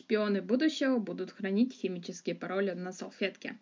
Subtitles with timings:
[0.00, 3.58] Шпионы будущего будут хранить химические пароли на салфетке.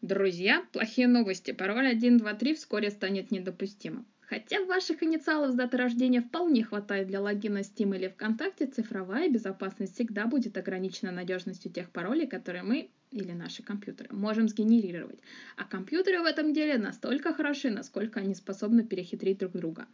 [0.00, 1.50] Друзья, плохие новости.
[1.50, 4.06] Пароль 123 вскоре станет недопустимым.
[4.22, 9.96] Хотя ваших инициалов с даты рождения вполне хватает для логина Steam или ВКонтакте, цифровая безопасность
[9.96, 15.20] всегда будет ограничена надежностью тех паролей, которые мы или наши компьютеры можем сгенерировать.
[15.58, 19.86] А компьютеры в этом деле настолько хороши, насколько они способны перехитрить друг друга.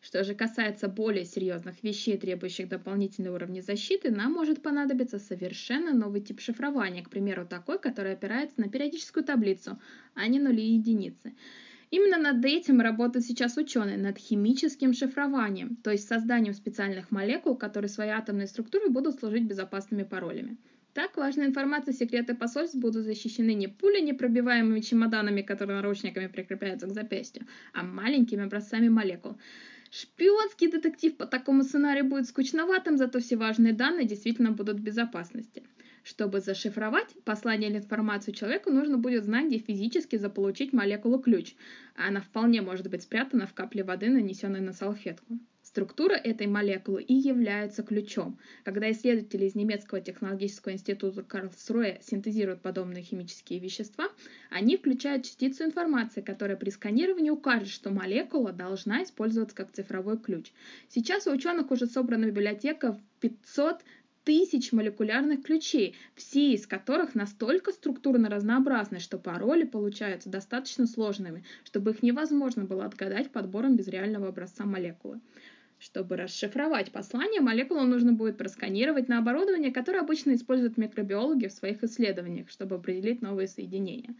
[0.00, 6.22] Что же касается более серьезных вещей, требующих дополнительного уровня защиты, нам может понадобиться совершенно новый
[6.22, 9.78] тип шифрования, к примеру, такой, который опирается на периодическую таблицу,
[10.14, 11.34] а не нули и единицы.
[11.90, 17.88] Именно над этим работают сейчас ученые, над химическим шифрованием, то есть созданием специальных молекул, которые
[17.88, 20.56] своей атомной структурой будут служить безопасными паролями.
[20.94, 26.92] Так, важная информация секреты посольств будут защищены не пули непробиваемыми чемоданами, которые наручниками прикрепляются к
[26.92, 29.36] запястью, а маленькими образцами молекул.
[29.90, 35.64] Шпионский детектив по такому сценарию будет скучноватым, зато все важные данные действительно будут в безопасности.
[36.02, 41.54] Чтобы зашифровать послание или информацию человеку, нужно будет знать, где физически заполучить молекулу ключ,
[41.94, 45.38] она вполне может быть спрятана в капле воды, нанесенной на салфетку.
[45.62, 48.38] Структура этой молекулы и является ключом.
[48.64, 54.08] Когда исследователи из немецкого технологического института Карлсруэ синтезируют подобные химические вещества,
[54.50, 60.50] они включают частицу информации, которая при сканировании укажет, что молекула должна использоваться как цифровой ключ.
[60.88, 63.84] Сейчас у ученых уже собрана библиотека в 500
[64.24, 71.92] тысяч молекулярных ключей, все из которых настолько структурно разнообразны, что пароли получаются достаточно сложными, чтобы
[71.92, 75.20] их невозможно было отгадать подбором без реального образца молекулы.
[75.78, 81.82] Чтобы расшифровать послание, молекулу нужно будет просканировать на оборудование, которое обычно используют микробиологи в своих
[81.82, 84.14] исследованиях, чтобы определить новые соединения.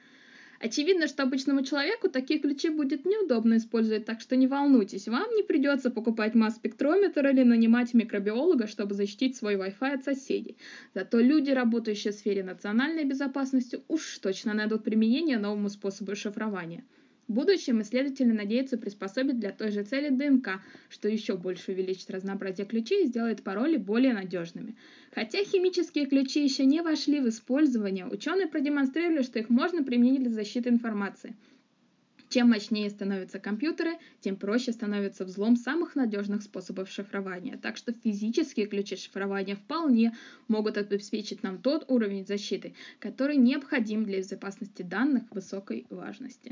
[0.63, 5.43] Очевидно, что обычному человеку такие ключи будет неудобно использовать, так что не волнуйтесь, вам не
[5.43, 10.59] придется покупать масс-спектрометр или нанимать микробиолога, чтобы защитить свой Wi-Fi от соседей.
[10.95, 16.85] Зато люди, работающие в сфере национальной безопасности, уж точно найдут применение новому способу шифрования–
[17.31, 22.67] в будущем исследователи надеются приспособить для той же цели ДНК, что еще больше увеличит разнообразие
[22.67, 24.75] ключей и сделает пароли более надежными.
[25.15, 30.33] Хотя химические ключи еще не вошли в использование, ученые продемонстрировали, что их можно применить для
[30.33, 31.37] защиты информации.
[32.31, 37.59] Чем мощнее становятся компьютеры, тем проще становится взлом самых надежных способов шифрования.
[37.59, 40.17] Так что физические ключи шифрования вполне
[40.49, 46.49] могут обеспечить нам тот уровень защиты, который необходим для безопасности данных высокой важности.